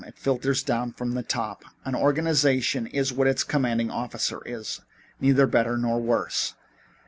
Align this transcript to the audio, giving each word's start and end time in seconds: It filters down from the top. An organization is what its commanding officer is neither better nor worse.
It 0.03 0.17
filters 0.17 0.63
down 0.63 0.93
from 0.93 1.11
the 1.11 1.21
top. 1.21 1.63
An 1.85 1.93
organization 1.93 2.87
is 2.87 3.13
what 3.13 3.27
its 3.27 3.43
commanding 3.43 3.91
officer 3.91 4.41
is 4.47 4.81
neither 5.19 5.45
better 5.45 5.77
nor 5.77 5.99
worse. 6.01 6.55